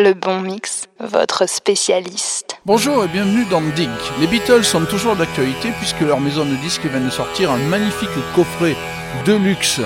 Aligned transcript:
le 0.00 0.14
bon 0.14 0.40
mix, 0.40 0.88
votre 0.98 1.46
spécialiste. 1.46 2.56
Bonjour 2.64 3.04
et 3.04 3.08
bienvenue 3.08 3.44
dans 3.50 3.60
Dig. 3.60 3.90
Les 4.18 4.26
Beatles 4.26 4.64
sont 4.64 4.86
toujours 4.86 5.14
d'actualité 5.14 5.72
puisque 5.78 6.00
leur 6.00 6.20
maison 6.20 6.46
de 6.46 6.54
disques 6.56 6.86
vient 6.86 7.00
de 7.00 7.10
sortir 7.10 7.50
un 7.50 7.58
magnifique 7.58 8.08
coffret 8.34 8.76
de 9.26 9.34
luxe 9.34 9.80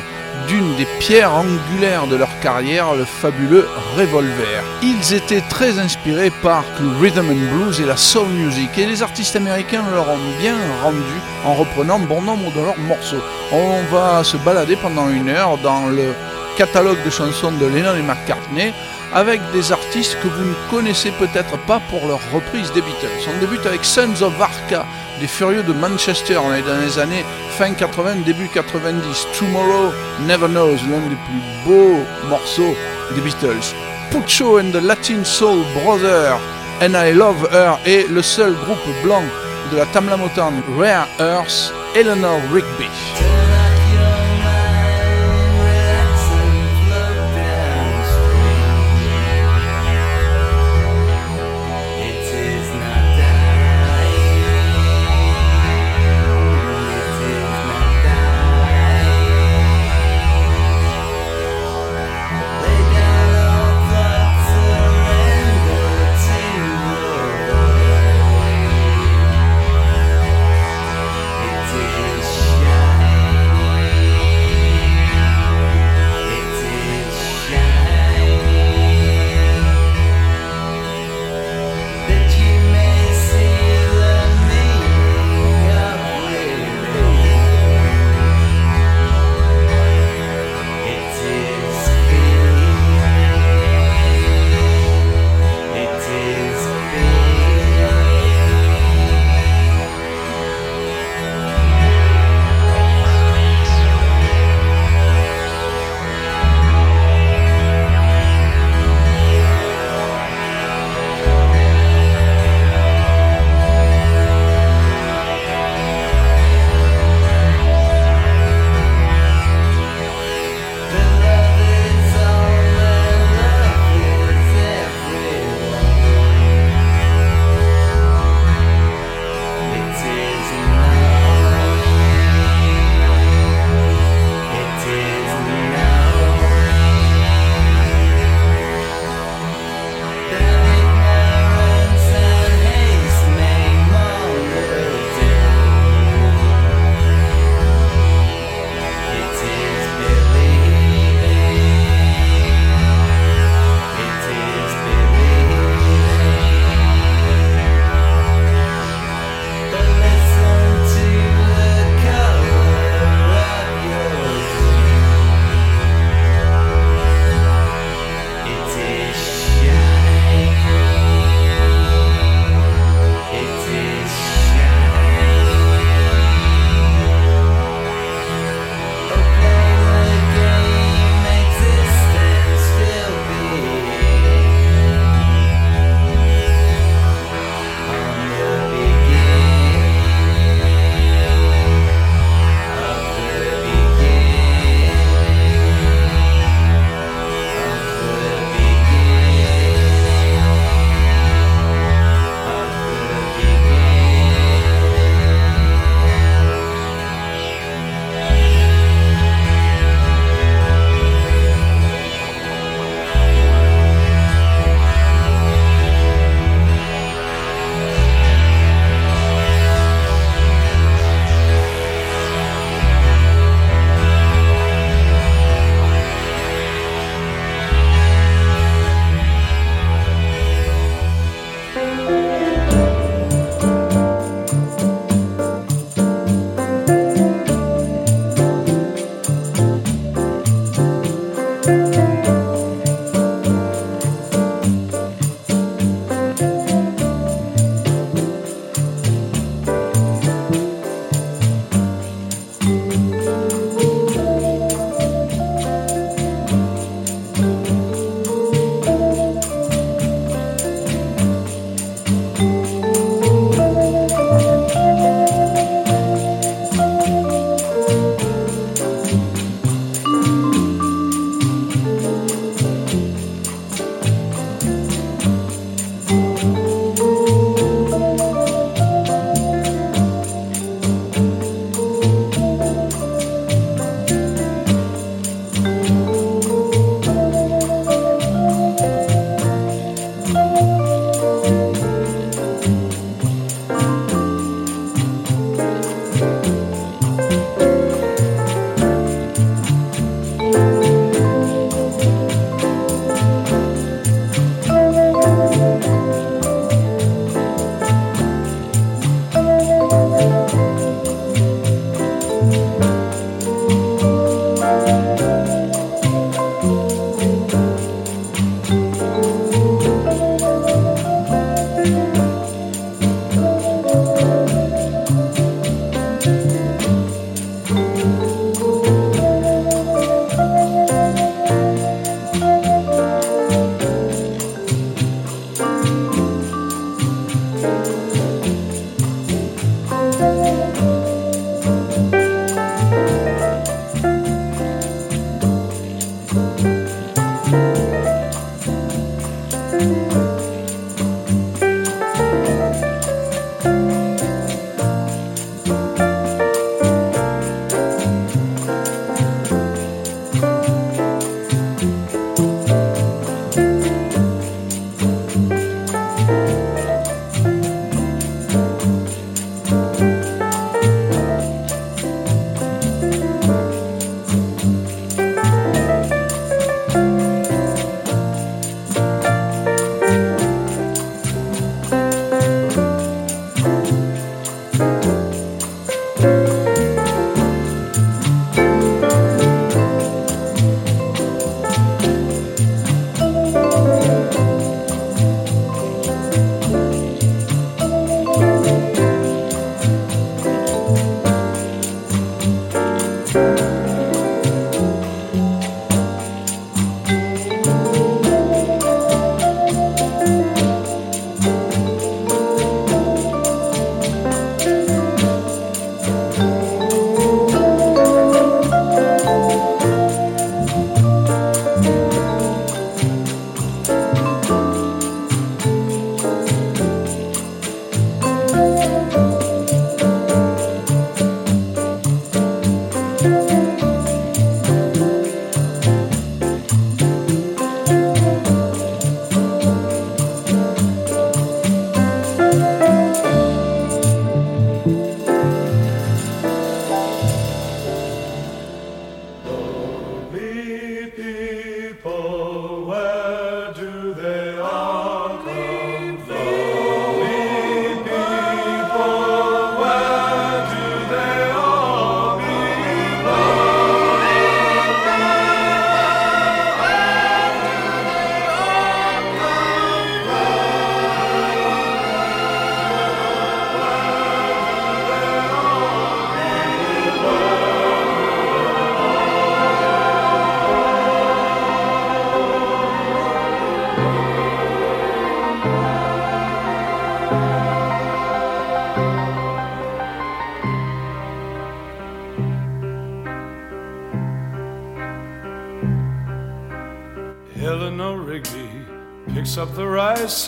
d'une 0.47 0.77
des 0.77 0.87
pierres 1.01 1.35
angulaires 1.35 2.07
de 2.07 2.15
leur 2.15 2.29
carrière, 2.41 2.95
le 2.95 3.05
fabuleux 3.05 3.67
Revolver. 3.97 4.63
Ils 4.83 5.15
étaient 5.15 5.41
très 5.41 5.81
inspirés 5.81 6.31
par 6.43 6.65
le 6.81 6.91
rhythm 7.01 7.31
and 7.31 7.57
blues 7.57 7.81
et 7.81 7.87
la 7.87 7.97
soul 7.97 8.29
music 8.29 8.71
et 8.79 8.87
les 8.87 9.03
artistes 9.03 9.35
américains 9.35 9.85
leur 9.93 10.09
ont 10.09 10.39
bien 10.39 10.55
rendu 10.83 10.99
en 11.45 11.55
reprenant 11.55 11.99
bon 11.99 12.23
nombre 12.23 12.53
de 12.53 12.61
leurs 12.61 12.79
morceaux. 12.79 13.23
On 13.51 13.83
va 13.93 14.23
se 14.23 14.37
balader 14.37 14.77
pendant 14.77 15.09
une 15.09 15.29
heure 15.29 15.59
dans 15.59 15.87
le 15.87 16.15
catalogue 16.57 17.03
de 17.05 17.11
chansons 17.11 17.51
de 17.53 17.67
Lennon 17.67 17.97
et 17.97 18.03
McCartney 18.03 18.73
avec 19.15 19.41
des 19.53 19.71
artistes 19.71 20.19
que 20.21 20.29
vous 20.29 20.45
ne 20.45 20.71
connaissez 20.71 21.13
peut-être 21.13 21.57
pas 21.67 21.81
pour 21.89 22.07
leur 22.07 22.21
reprise 22.33 22.73
des 22.73 22.83
Beatles. 22.83 23.31
On 23.35 23.41
débute 23.41 23.65
avec 23.65 23.85
Sons 23.85 24.23
of 24.23 24.41
Arca, 24.41 24.85
des 25.21 25.29
Furieux 25.29 25.63
de 25.63 25.73
Manchester, 25.73 26.35
dans 26.35 26.81
les 26.85 26.99
années 26.99 27.25
fin 27.57 27.73
80, 27.73 28.17
début 28.27 28.49
90. 28.49 29.27
Tomorrow 29.39 29.93
Never 30.27 30.49
Knows, 30.49 30.79
l'un 30.91 31.09
des 31.09 31.17
plus 31.17 31.65
beaux 31.65 32.01
morceaux 32.29 32.75
des 33.15 33.21
Beatles. 33.21 33.75
Puccio 34.11 34.59
and 34.59 34.73
the 34.73 34.83
Latin 34.83 35.25
Soul 35.25 35.65
Brother, 35.83 36.39
and 36.83 36.95
I 36.95 37.13
Love 37.13 37.49
Her, 37.53 37.79
et 37.87 38.07
le 38.09 38.23
seul 38.23 38.55
groupe 38.55 39.03
blanc 39.05 39.23
de 39.71 39.77
la 39.77 39.87
Tamla 39.87 40.17
Motown 40.17 40.61
Rare 40.77 41.09
Earth, 41.21 41.73
Eleanor 41.95 42.41
Rigby. 42.53 42.91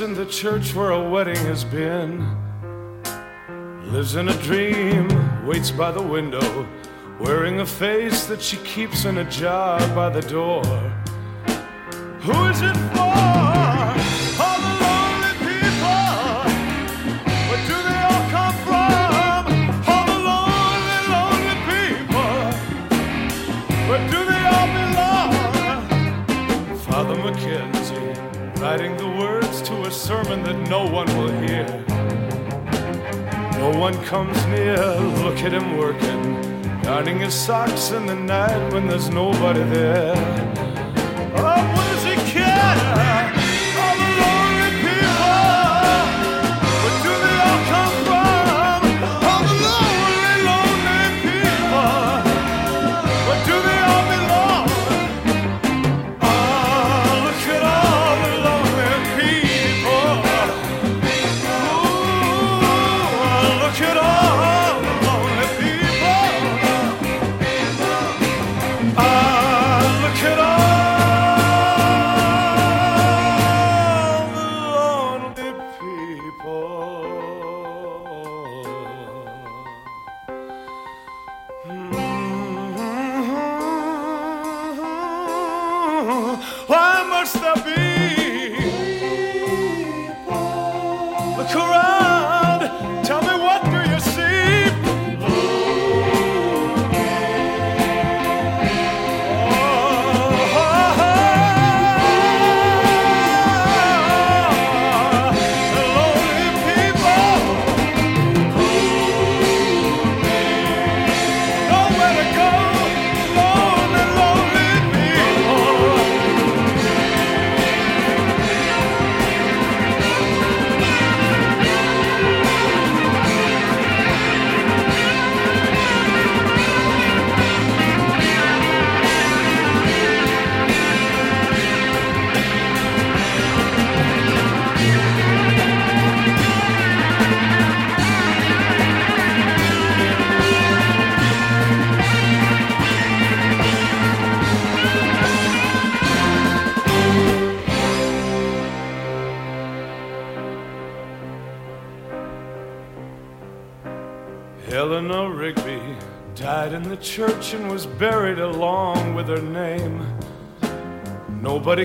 in 0.01 0.15
the 0.15 0.27
church 0.27 0.75
where 0.75 0.91
a 0.91 1.09
wedding 1.09 1.37
has 1.37 1.65
been. 1.65 2.27
Lives 3.93 4.17
in 4.17 4.29
a 4.29 4.43
dream, 4.43 5.09
waits 5.47 5.71
by 5.71 5.91
the 5.91 6.03
window, 6.03 6.67
wearing 7.21 7.61
a 7.61 7.67
face 7.67 8.27
that 8.27 8.43
she 8.43 8.57
keeps 8.59 9.05
in 9.05 9.19
a 9.19 9.31
jar 9.31 9.79
by 9.95 10.09
the 10.09 10.23
door. 10.23 10.65
comes 34.07 34.47
near, 34.47 34.77
look 35.25 35.39
at 35.41 35.53
him 35.53 35.77
working, 35.77 36.41
darning 36.83 37.19
his 37.19 37.35
socks 37.35 37.91
in 37.91 38.07
the 38.07 38.15
night 38.15 38.73
when 38.73 38.87
there's 38.87 39.11
nobody 39.11 39.65
there. 39.65 40.46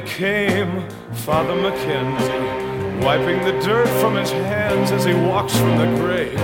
Came 0.06 0.90
Father 1.14 1.54
McKenzie, 1.54 3.04
wiping 3.04 3.44
the 3.46 3.54
dirt 3.66 3.88
from 4.02 4.16
his 4.16 4.32
hands 4.32 4.92
as 4.92 5.06
he 5.06 5.14
walks 5.14 5.56
from 5.56 5.78
the 5.78 5.86
grave. 6.02 6.41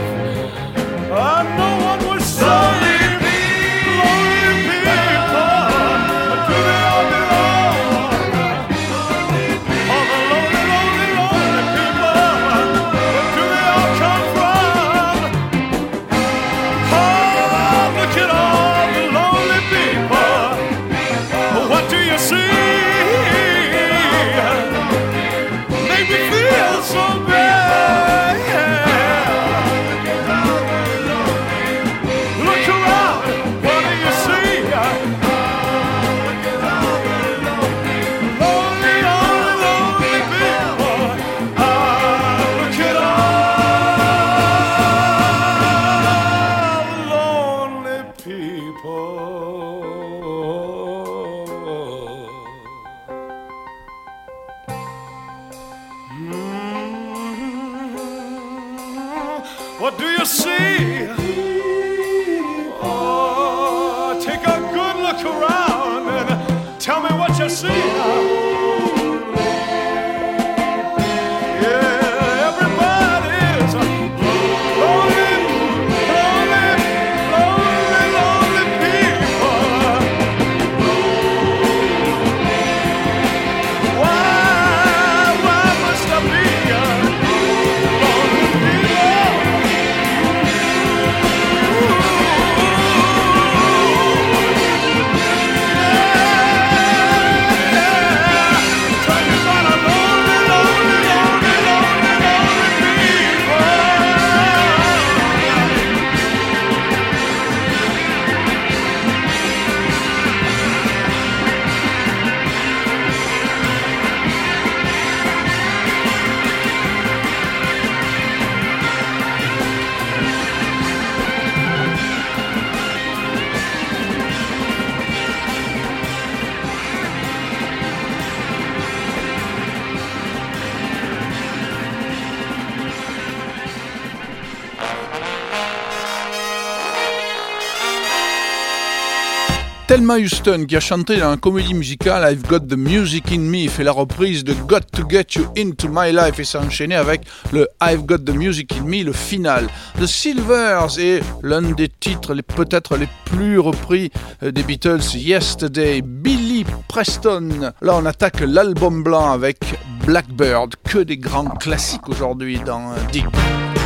Thelma 139.98 140.20
Houston, 140.20 140.66
qui 140.68 140.75
a 140.75 140.80
chanté 140.80 141.18
dans 141.18 141.32
la 141.32 141.38
comédie 141.38 141.74
musicale 141.74 142.32
I've 142.32 142.48
Got 142.48 142.68
the 142.68 142.77
Music 142.77 143.32
in 143.32 143.39
Me, 143.39 143.68
fait 143.68 143.84
la 143.84 143.92
reprise 143.92 144.44
de 144.44 144.54
Got 144.54 144.82
to 144.92 145.10
Get 145.10 145.25
You 145.36 145.48
Into 145.58 145.88
My 145.89 146.12
Life 146.12 146.39
et 146.39 146.44
s'est 146.44 146.60
enchaîné 146.60 146.94
avec 146.94 147.22
le 147.51 147.68
I've 147.82 148.06
Got 148.06 148.20
the 148.20 148.36
Music 148.36 148.72
in 148.80 148.84
Me, 148.84 149.04
le 149.04 149.12
final. 149.12 149.68
The 150.00 150.06
Silvers 150.06 151.00
est 151.00 151.22
l'un 151.42 151.63
des 151.63 151.89
titres 151.89 152.36
peut-être 152.56 152.96
les 152.96 153.08
plus 153.25 153.58
repris 153.58 154.12
euh, 154.44 154.51
des 154.51 154.62
Beatles, 154.62 155.01
Yesterday, 155.16 156.04
Billy 156.04 156.63
Preston. 156.88 157.72
Là, 157.82 157.96
on 157.96 158.06
attaque 158.06 158.42
l'album 158.42 159.01
blanc 159.01 159.32
avec 159.32 159.58
Blackbird, 160.06 160.75
que 160.84 161.00
des 161.00 161.18
grands 161.18 161.50
classiques 161.50 162.08
aujourd'hui 162.08 162.60
dans 162.60 162.92
euh, 162.92 163.76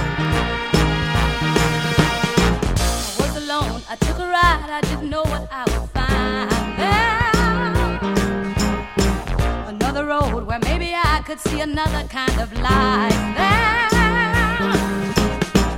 could 11.31 11.39
see 11.49 11.61
another 11.61 12.05
kind 12.09 12.41
of 12.41 12.51
life 12.59 13.21
there. 13.37 13.87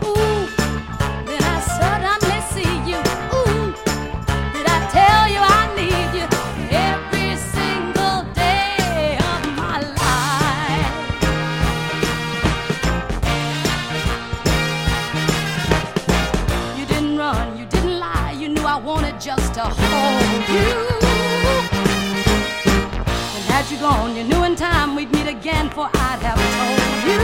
Ooh, 0.03 0.47
then 1.27 1.43
I 1.43 1.57
suddenly 1.77 2.39
see 2.53 2.73
you. 2.89 2.99
Ooh, 3.37 3.65
did 4.53 4.65
I 4.65 4.79
tell 4.97 5.23
you 5.33 5.41
I 5.59 5.63
need 5.77 6.09
you 6.17 6.25
every 6.71 7.37
single 7.37 8.23
day 8.33 9.17
of 9.31 9.41
my 9.55 9.77
life? 10.01 10.95
You 16.79 16.85
didn't 16.87 17.15
run, 17.15 17.57
you 17.59 17.65
didn't 17.67 17.99
lie, 17.99 18.31
you 18.31 18.49
knew 18.49 18.63
I 18.63 18.77
wanted 18.79 19.21
just 19.21 19.53
to 19.53 19.61
hold 19.61 20.49
you 20.55 20.71
And 23.35 23.43
had 23.51 23.69
you 23.69 23.77
gone, 23.77 24.15
you 24.15 24.23
knew 24.23 24.42
again, 25.43 25.69
for 25.71 25.89
I'd 25.93 26.21
have 26.23 26.39
told 26.55 26.79
you. 27.03 27.19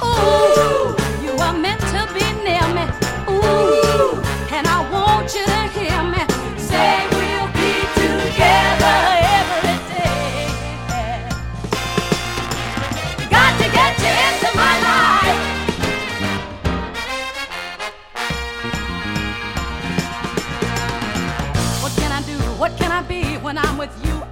Ooh, 0.00 0.96
you 1.22 1.32
were 1.36 1.52
meant 1.52 1.82
to 1.92 2.08
be 2.16 2.24
near 2.46 2.66
me. 2.72 2.84
Ooh, 3.28 4.16
and 4.56 4.66
I 4.66 4.88
want 4.90 5.34
you 5.34 5.44
to 5.44 5.60
hear 5.76 6.02
me 6.14 6.24
say 6.56 7.06
we'll 7.12 7.48
be 7.60 7.72
together 8.00 8.98
every 9.36 9.76
day. 9.92 11.28
Got 13.28 13.52
to 13.60 13.66
get 13.78 13.92
you 14.00 14.12
into 14.28 14.48
my 14.56 14.74
life. 14.88 15.40
What 21.82 21.92
can 21.98 22.10
I 22.12 22.22
do? 22.22 22.38
What 22.58 22.72
can 22.78 22.90
I 22.90 23.02
be 23.02 23.36
when 23.44 23.58
I'm 23.58 23.76
with 23.76 23.94
you? 24.06 24.31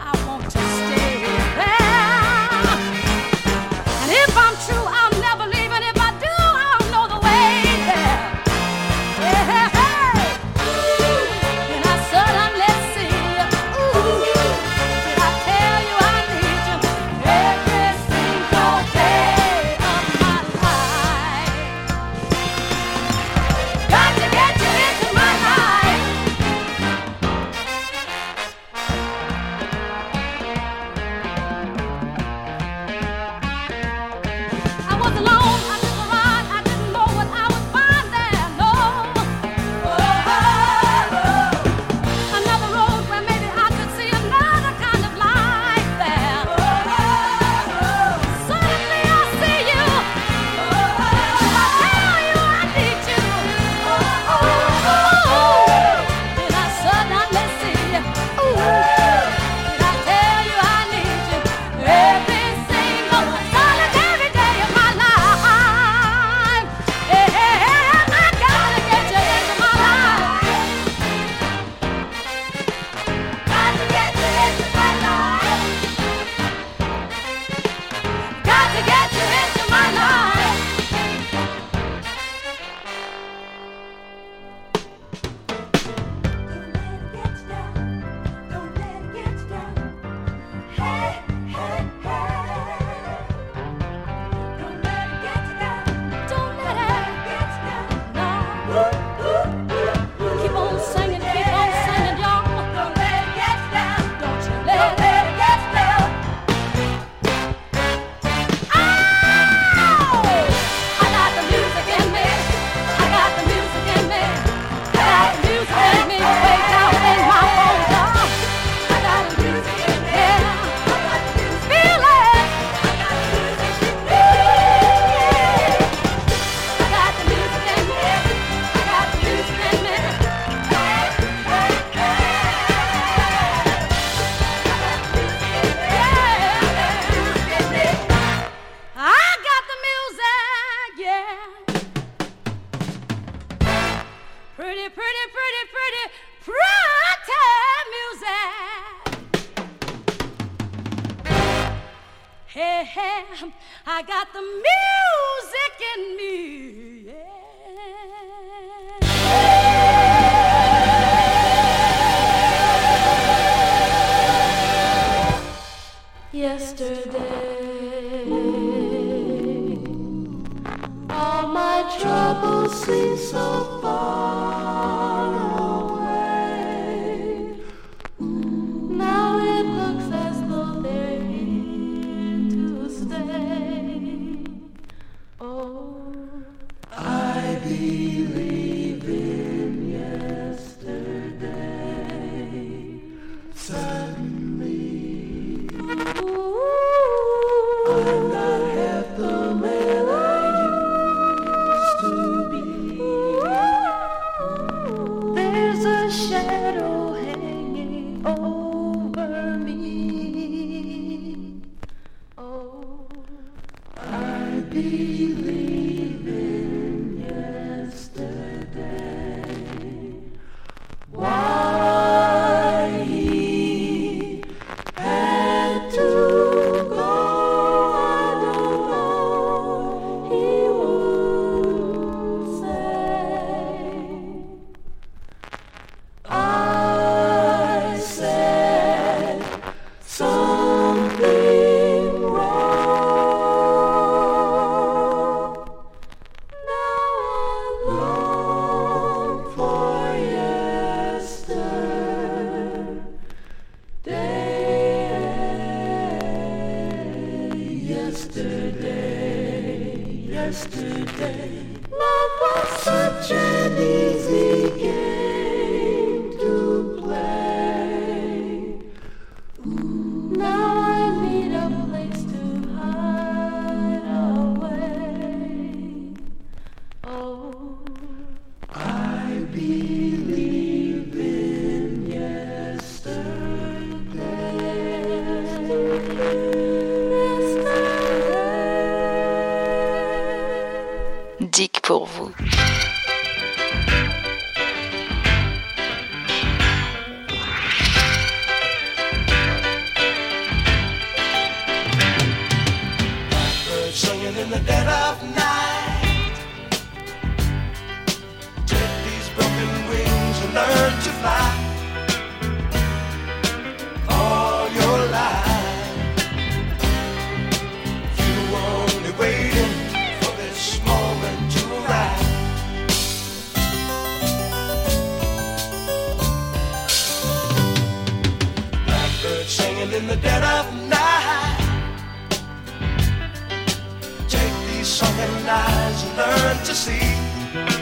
sunken 335.00 335.49
eyes 335.49 336.04
learn 336.15 336.56
to 336.65 336.75
see. 336.75 337.79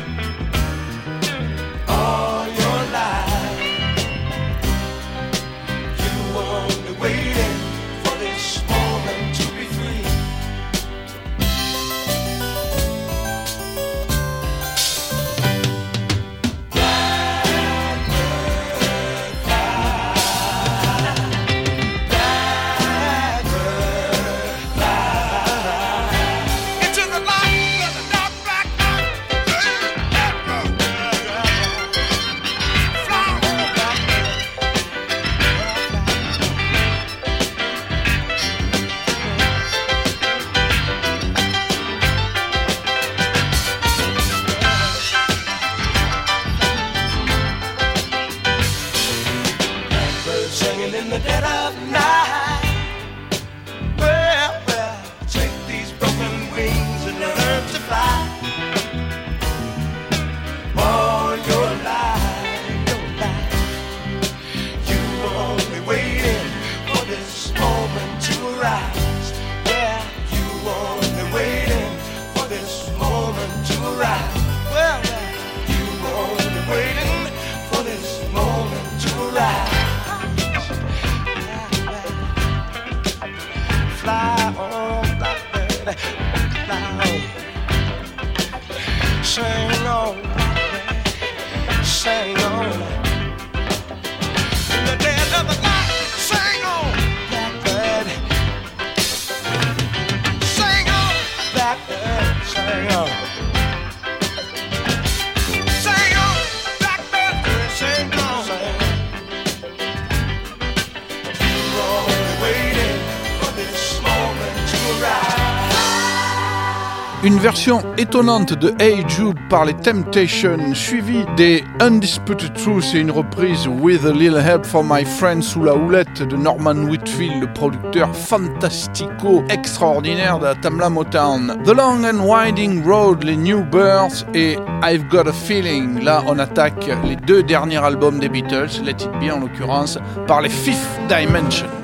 Une 117.24 117.40
version 117.40 117.82
étonnante 117.96 118.52
de 118.52 118.72
Hey 118.78 119.04
Jude 119.08 119.38
par 119.50 119.64
les 119.64 119.74
Temptations, 119.74 120.72
suivie 120.72 121.24
des 121.36 121.64
Undisputed 121.80 122.54
Truth 122.54 122.94
et 122.94 122.98
une 122.98 123.10
reprise 123.10 123.66
With 123.66 124.04
a 124.04 124.12
Little 124.12 124.38
Help 124.38 124.64
for 124.64 124.84
My 124.84 125.04
Friend 125.04 125.42
sous 125.42 125.64
la 125.64 125.74
houlette 125.74 126.22
de 126.22 126.36
Norman 126.36 126.84
Whitfield, 126.88 127.40
le 127.40 127.52
producteur 127.52 128.14
fantastico 128.14 129.42
extraordinaire 129.48 130.38
de 130.38 130.44
la 130.44 130.54
Tamla 130.54 130.90
Motown. 130.90 131.58
The 131.64 131.74
Long 131.74 132.04
and 132.04 132.20
Winding 132.24 132.84
Road, 132.86 133.24
les 133.24 133.36
New 133.36 133.64
Births 133.64 134.24
et 134.32 134.56
I've 134.84 135.08
Got 135.08 135.26
a 135.26 135.32
Feeling. 135.32 136.04
Là, 136.04 136.22
on 136.28 136.38
attaque 136.38 136.88
les 137.02 137.16
deux 137.16 137.42
derniers 137.42 137.84
albums 137.84 138.20
des 138.20 138.28
Beatles, 138.28 138.80
Let 138.84 138.92
It 138.92 139.10
Be 139.20 139.32
en 139.34 139.40
l'occurrence, 139.40 139.98
par 140.28 140.40
les 140.40 140.50
Fifth 140.50 140.86
Dimension. 141.08 141.77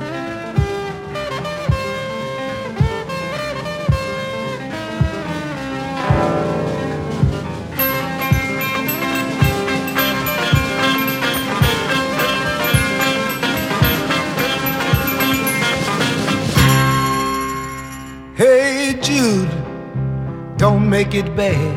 make 21.04 21.14
it 21.14 21.36
bad. 21.36 21.74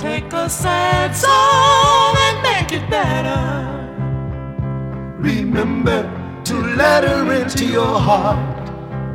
Take 0.00 0.32
a 0.32 0.48
sad 0.48 1.14
song 1.14 2.16
and 2.26 2.42
make 2.42 2.72
it 2.72 2.90
better. 2.90 3.42
Remember 5.18 6.02
to 6.44 6.54
let 6.54 7.04
her 7.04 7.32
into 7.32 7.66
your 7.66 8.00
heart. 8.00 8.66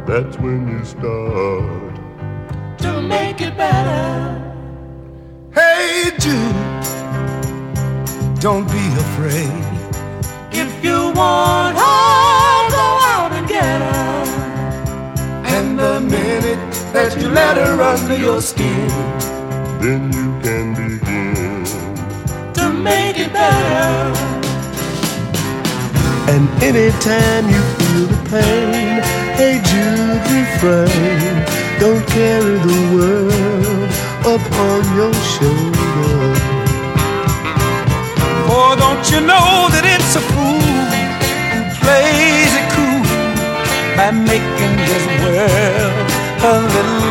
That's 0.07 0.37
when 0.37 0.67
you 0.69 0.85
start 0.85 1.95
to 2.79 3.01
make 3.01 3.41
it 3.41 3.57
better. 3.57 4.41
Hey, 5.53 6.11
Jude, 6.19 6.55
don't 8.39 8.67
be 8.71 8.85
afraid. 9.05 9.65
If 10.51 10.71
you 10.83 11.11
want 11.13 11.75
her, 11.77 12.69
go 12.79 12.87
out 13.15 13.31
and 13.33 13.47
get 13.49 13.81
her. 13.81 14.23
And 15.55 15.77
the 15.77 15.99
minute 15.99 16.64
that 16.95 17.21
you 17.21 17.27
let 17.27 17.57
her 17.57 17.81
under 17.81 18.17
your 18.17 18.41
skin. 18.41 18.87
Then 19.83 20.01
you 20.15 20.27
can 20.39 20.65
begin 20.79 21.65
to 22.53 22.65
make 22.71 23.19
it 23.19 23.33
better. 23.33 24.15
And 26.31 26.43
anytime 26.63 27.43
you 27.53 27.61
feel 27.75 28.05
the 28.13 28.21
pain, 28.31 29.03
hey 29.35 29.55
Jude, 29.69 30.23
refrain. 30.35 31.35
Don't 31.83 32.05
carry 32.07 32.57
the 32.69 32.79
world 32.95 33.89
up 34.33 34.45
on 34.67 34.81
your 34.95 35.13
shoulders. 35.33 36.39
For 38.47 38.69
don't 38.83 39.03
you 39.11 39.19
know 39.19 39.67
that 39.73 39.83
it's 39.83 40.15
a 40.15 40.23
fool 40.31 40.63
who 41.51 41.61
plays 41.83 42.51
it 42.59 42.67
cool 42.75 43.03
by 43.97 44.11
making 44.11 44.75
his 44.87 45.03
world 45.19 46.24
a 46.45 46.61
little 46.61 47.04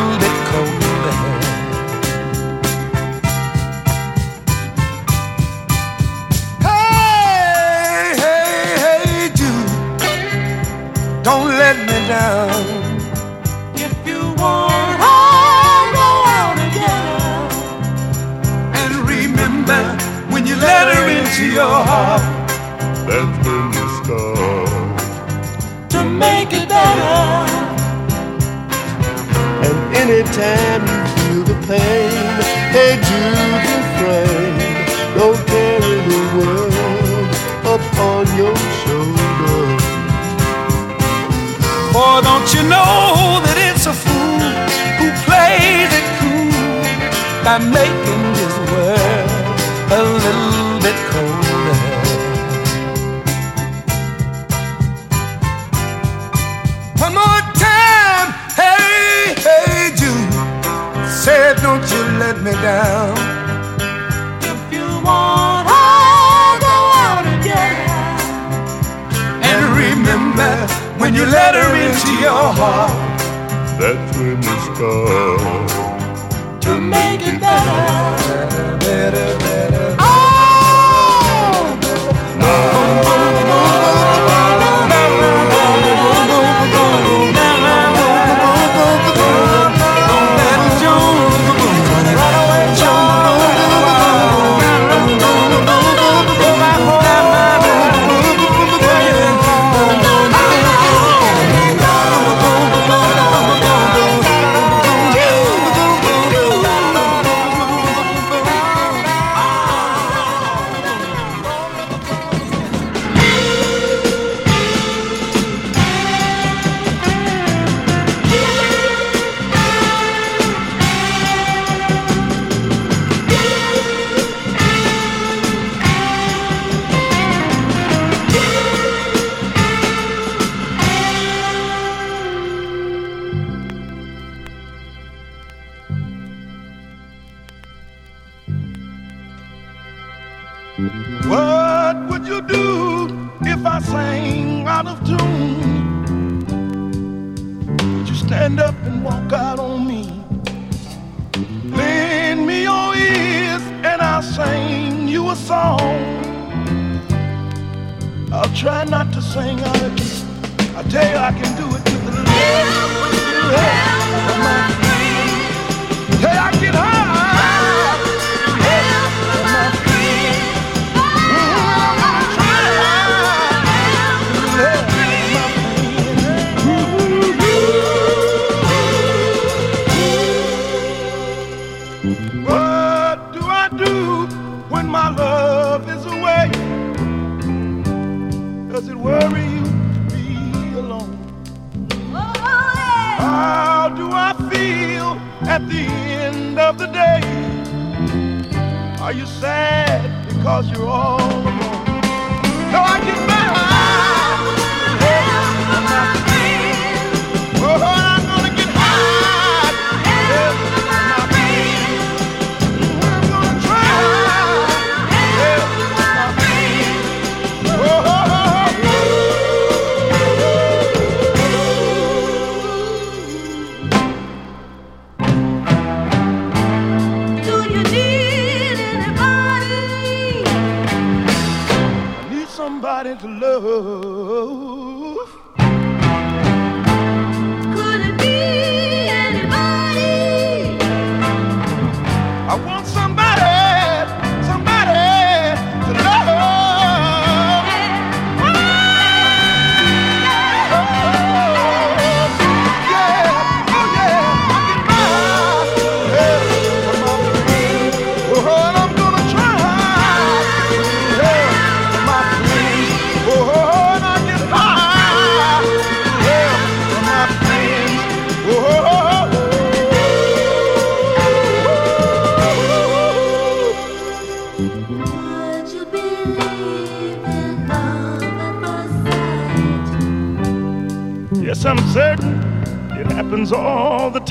somebody's 233.05 233.23
love. 233.41 234.64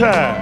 Lights? 0.00 0.34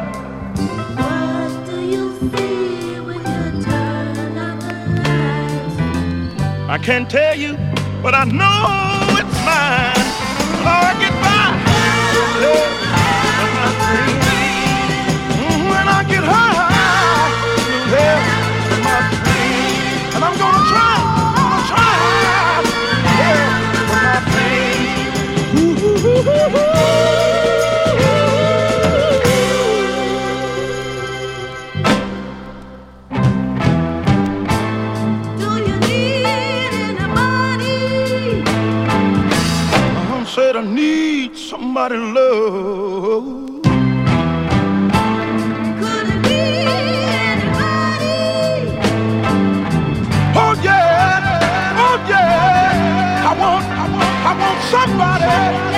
I 6.68 6.78
can't 6.82 7.10
tell 7.10 7.34
you, 7.36 7.56
but 8.02 8.14
I 8.14 8.24
know 8.24 9.18
it's 9.18 9.44
mine. 9.44 9.92
Oh, 10.64 10.88
I 10.88 10.94
get 11.00 11.12
somebody 41.82 41.96
to 41.96 42.20
love. 42.20 43.24
Could 45.80 46.06
it 46.14 46.22
be 46.22 46.40
anybody? 47.32 48.18
Oh 50.36 50.52
yeah, 50.62 51.76
oh 51.84 51.96
yeah. 52.08 53.26
I 53.26 53.34
want, 53.40 53.64
I 53.66 53.84
want, 53.90 54.12
I 54.26 54.32
want 54.40 54.58
somebody 54.70 55.71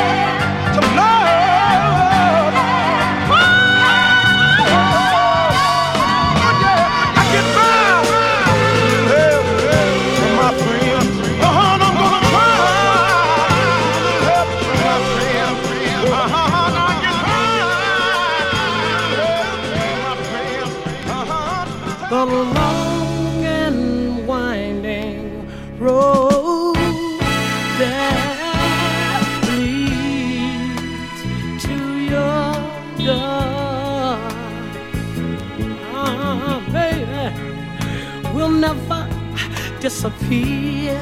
disappear. 40.05 41.01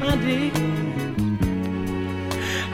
My 0.00 0.16
dear, 0.16 0.52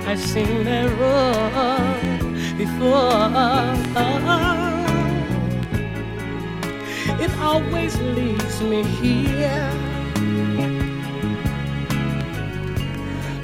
I've 0.06 0.18
seen 0.18 0.64
that 0.64 0.88
road 0.98 2.20
before. 2.58 3.14
It 7.24 7.30
always 7.38 7.96
leads 8.00 8.60
me 8.62 8.82
here, 8.82 9.70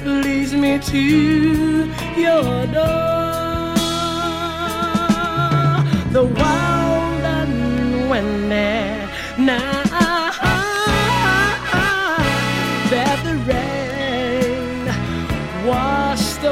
leads 0.03 0.53
me 0.53 0.79
to 0.79 1.01
your 2.17 2.67
door. 2.67 3.75
The 6.11 6.23
wild 6.23 7.23
and 7.23 8.09
windy 8.09 8.80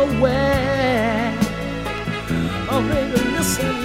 away. 0.06 1.38
Oh, 2.72 2.82
baby, 2.90 3.20
listen 3.38 3.76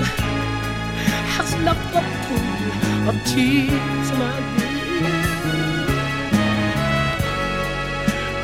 has 1.37 1.51
left 1.67 1.95
a 1.95 2.03
pool 2.25 3.09
of 3.09 3.17
tears, 3.31 4.09
my 4.21 4.37
dear, 4.57 5.25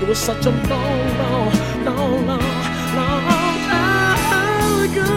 It 0.00 0.08
was 0.08 0.18
such 0.18 0.46
a 0.46 0.50
long, 0.50 1.18
long, 1.18 1.52
long, 1.84 2.26
long, 2.26 2.44
long 2.96 3.58
time 3.68 4.74
ago. 4.84 5.14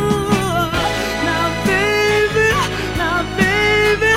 Now, 1.27 1.45
baby, 1.65 2.49
now, 2.97 3.19
baby, 3.37 4.13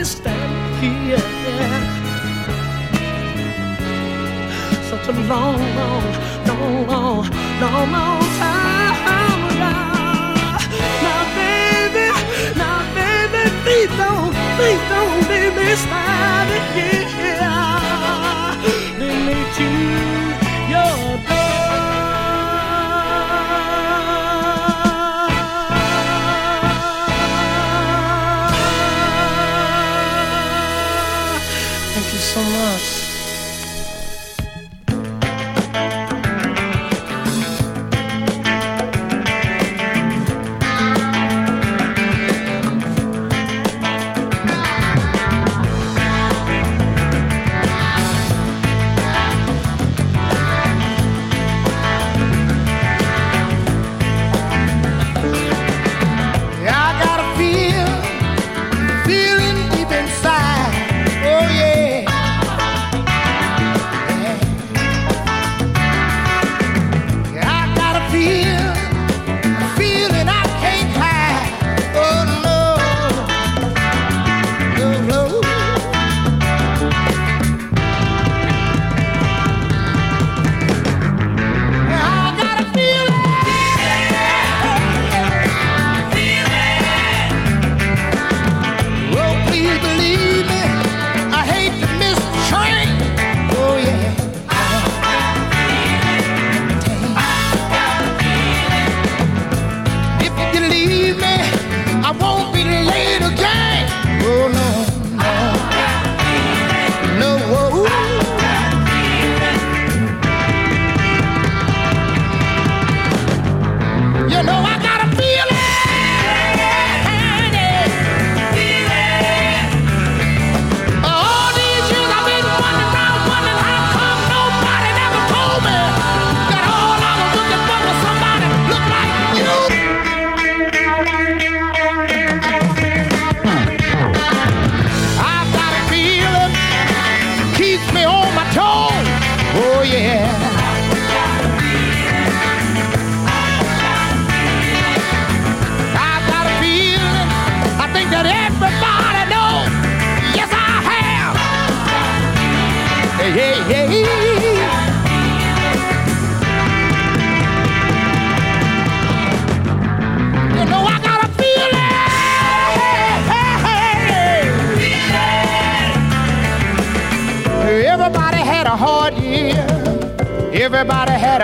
me 0.00 0.04
stand 0.04 0.82
here. 0.82 1.18
Such 4.88 5.08
a 5.08 5.12
long, 5.30 5.60
long, 5.78 6.06
long, 6.48 6.86
long, 6.90 7.20
long, 7.60 7.92
long 7.96 8.22
time 8.40 9.40
ago. 9.50 9.74
Now, 11.04 11.22
baby, 11.36 12.06
now, 12.62 12.78
baby, 12.96 13.42
please 13.62 13.92
don't, 14.00 14.32
please 14.56 14.84
don't 14.92 15.20
leave 15.30 15.54
me 15.60 15.68
standing 15.84 16.66
here. 16.76 17.56
Lead 19.00 19.20
me 19.28 19.38
to 19.58 19.68
your 20.72 21.39
you 32.12 32.18
so 32.18 32.42
much. 32.42 33.09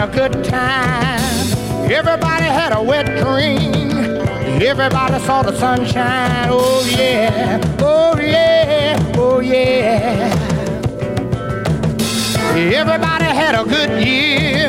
A 0.07 0.13
good 0.13 0.45
time. 0.45 1.21
Everybody 1.91 2.45
had 2.45 2.73
a 2.73 2.83
wet 2.83 3.07
dream. 3.07 4.05
Everybody 4.63 5.19
saw 5.25 5.43
the 5.43 5.55
sunshine. 5.59 6.49
Oh 6.51 6.85
yeah. 6.97 7.61
Oh 7.81 8.19
yeah. 8.19 9.15
Oh 9.17 9.41
yeah. 9.41 10.33
Everybody 12.55 13.25
had 13.25 13.55
a 13.55 13.65
good 13.65 14.05
year. 14.05 14.69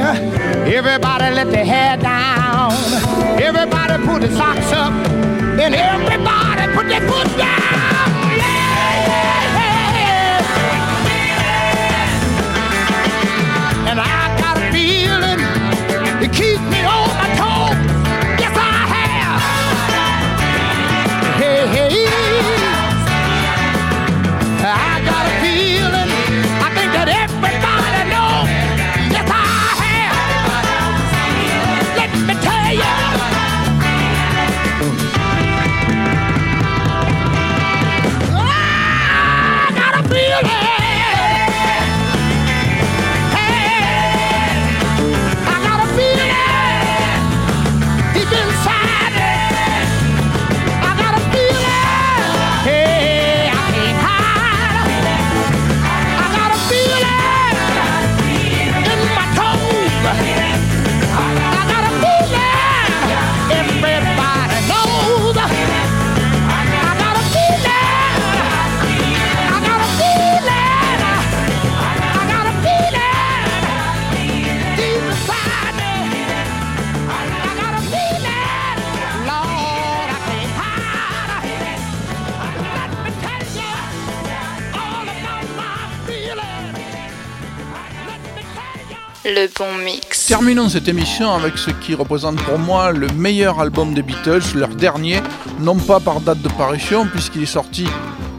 Everybody 0.78 1.36
let 1.36 1.52
their 1.52 1.66
hair 1.66 1.98
down. 1.98 2.72
Everybody 3.42 4.06
put 4.06 4.22
their 4.22 4.36
socks 4.36 4.72
up. 4.72 4.94
And 5.60 5.76
everybody 5.76 6.74
put 6.76 6.88
their 6.88 7.02
foot 7.10 7.38
down. 7.38 7.87
Bon 89.60 89.72
mix. 89.86 90.26
Terminons 90.26 90.68
cette 90.68 90.88
émission 90.88 91.32
avec 91.32 91.60
ce 91.60 91.70
qui 91.70 91.94
représente 91.94 92.42
pour 92.42 92.58
moi 92.58 92.92
le 92.92 93.08
meilleur 93.10 93.60
album 93.60 93.94
des 93.94 94.02
Beatles, 94.02 94.42
leur 94.56 94.70
dernier, 94.70 95.22
non 95.60 95.76
pas 95.76 96.00
par 96.00 96.22
date 96.22 96.42
de 96.42 96.50
parution, 96.50 97.06
puisqu'il 97.06 97.44
est 97.44 97.46
sorti 97.46 97.86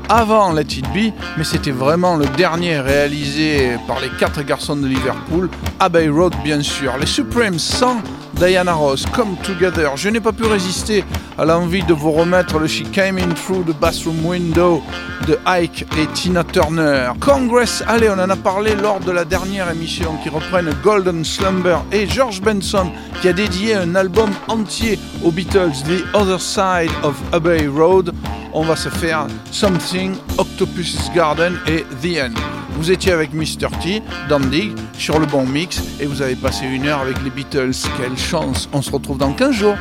avant 0.09 0.53
Let 0.53 0.63
It 0.63 0.87
Be, 0.93 1.13
mais 1.37 1.45
c'était 1.45 1.71
vraiment 1.71 2.17
le 2.17 2.27
dernier 2.37 2.81
réalisé 2.81 3.77
par 3.87 4.01
les 4.01 4.09
quatre 4.19 4.43
garçons 4.43 4.75
de 4.75 4.89
Liverpool, 4.89 5.49
Abbey 5.79 6.09
Road 6.09 6.35
bien 6.43 6.63
sûr. 6.63 6.97
Les 6.99 7.07
Supremes 7.07 7.61
sans 7.61 8.03
Diana 8.39 8.72
Ross, 8.72 9.05
Come 9.07 9.36
Together. 9.43 9.97
Je 9.97 10.09
n'ai 10.09 10.20
pas 10.20 10.32
pu 10.32 10.45
résister 10.45 11.05
à 11.36 11.45
l'envie 11.45 11.82
de 11.82 11.93
vous 11.93 12.12
remettre 12.12 12.59
le 12.59 12.66
She 12.66 12.84
Came 12.93 13.18
In 13.18 13.34
Through 13.34 13.64
the 13.64 13.78
Bathroom 13.78 14.24
Window 14.24 14.82
de 15.26 15.39
Ike 15.47 15.86
et 15.99 16.07
Tina 16.14 16.45
Turner. 16.45 17.11
Congress, 17.20 17.82
allez, 17.86 18.09
on 18.09 18.18
en 18.18 18.30
a 18.30 18.36
parlé 18.36 18.74
lors 18.74 19.01
de 19.01 19.11
la 19.11 19.24
dernière 19.24 19.70
émission 19.70 20.16
qui 20.22 20.28
reprennent 20.28 20.70
Golden 20.82 21.24
Slumber 21.24 21.78
et 21.93 22.07
George 22.07 22.41
Benson 22.41 22.91
qui 23.20 23.28
a 23.28 23.32
dédié 23.32 23.74
un 23.74 23.95
album 23.95 24.30
entier 24.47 24.99
aux 25.24 25.32
Beatles, 25.32 25.72
The 25.84 26.14
Other 26.14 26.41
Side 26.41 26.93
of 27.03 27.16
Abbey 27.32 27.66
Road 27.66 28.14
on 28.53 28.64
va 28.64 28.76
se 28.76 28.89
faire 28.89 29.26
Something, 29.51 30.16
Octopus's 30.39 31.11
Garden 31.14 31.59
et 31.66 31.84
The 32.03 32.18
End. 32.18 32.58
Vous 32.79 32.93
étiez 32.93 33.11
avec 33.11 33.35
Mr. 33.35 33.70
T, 33.83 34.03
Dandy, 34.29 34.72
sur 34.97 35.18
le 35.18 35.26
bon 35.26 35.45
mix 35.45 35.83
et 36.01 36.07
vous 36.07 36.22
avez 36.22 36.37
passé 36.37 36.64
une 36.64 36.87
heure 36.87 37.01
avec 37.01 37.20
les 37.24 37.31
Beatles. 37.31 37.72
Quelle 38.01 38.16
chance 38.16 38.68
On 38.72 38.83
se 38.83 38.93
retrouve 38.93 39.18
dans 39.18 39.33
15 39.33 39.53
jours. 39.53 39.76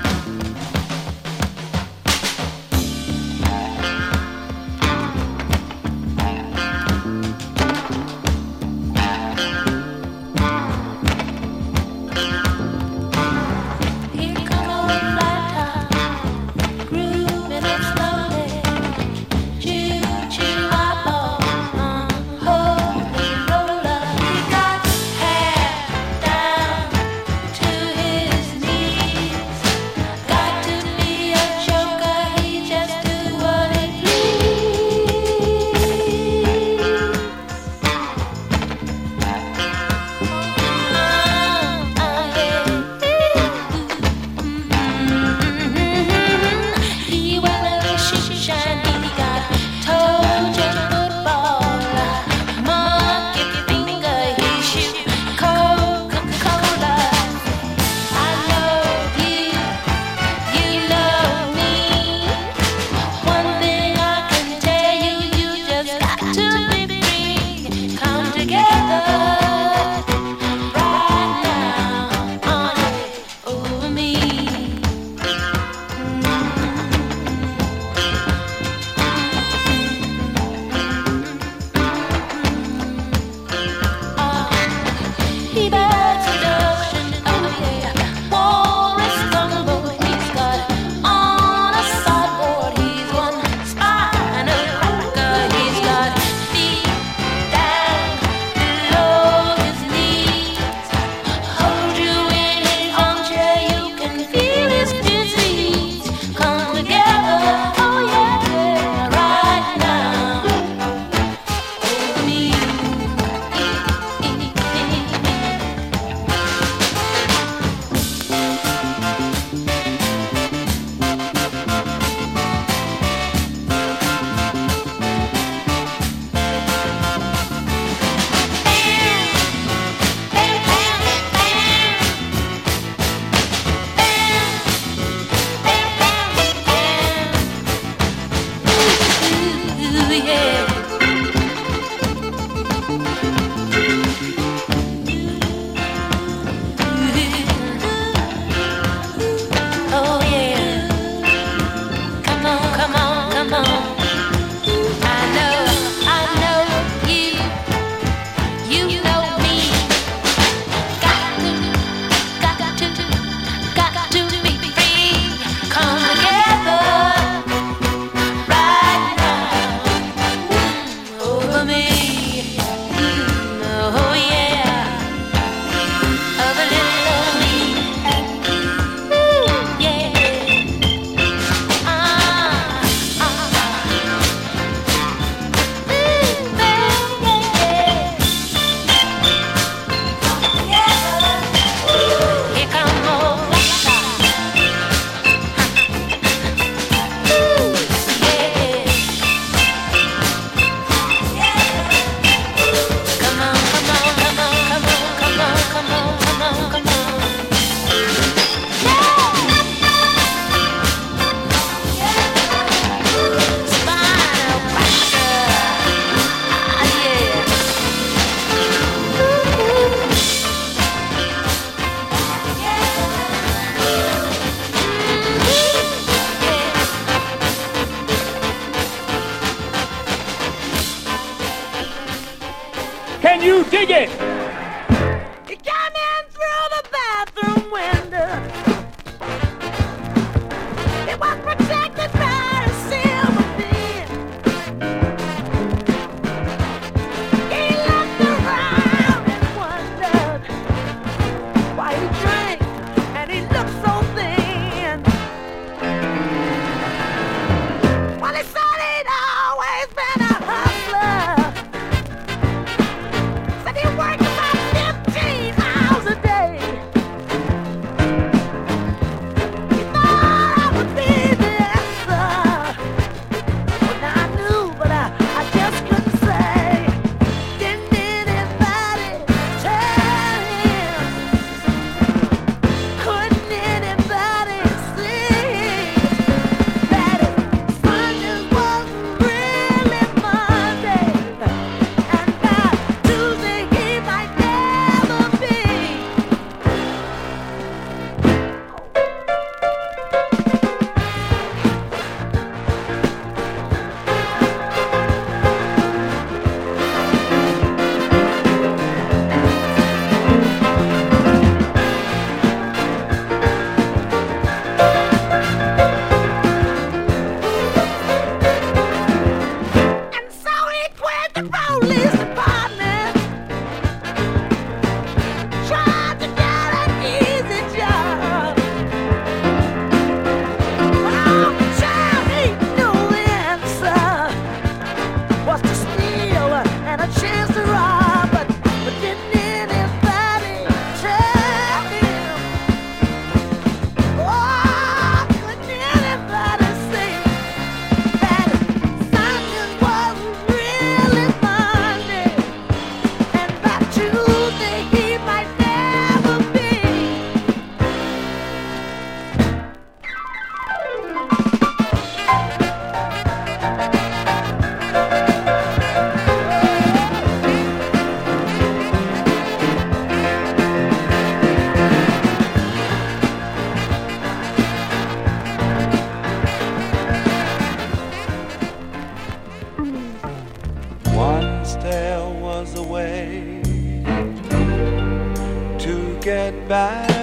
Get 386.27 386.67
back 386.67 387.16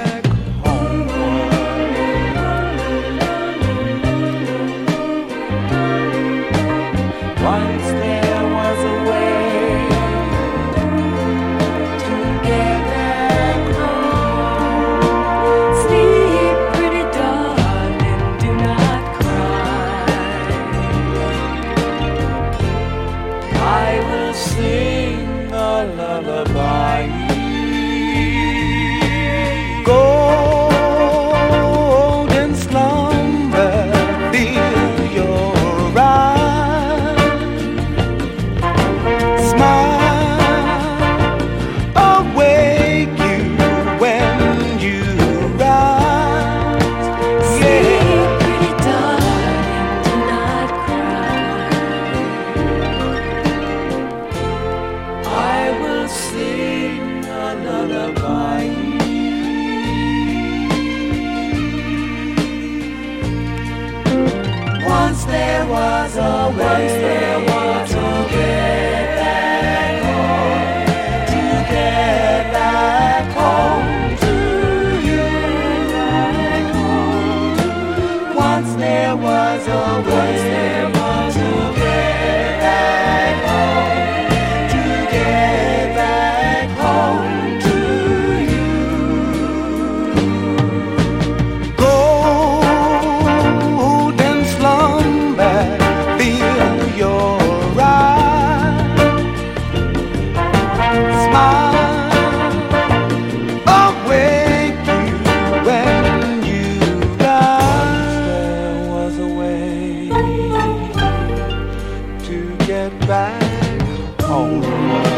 back 113.06 114.20
home. 114.22 115.13